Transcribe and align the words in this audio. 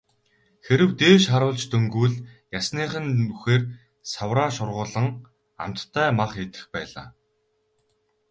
Хэрэв 0.65 0.91
дээш 0.99 1.23
харуулж 1.31 1.61
дөнгөвөл 1.71 2.15
ясных 2.59 2.91
нь 3.03 3.09
нүхээр 3.27 3.63
савраа 4.13 4.49
шургуулан 4.57 5.07
амттай 5.63 6.07
мах 6.19 6.31
идэх 6.43 6.63
байлаа. 6.73 7.07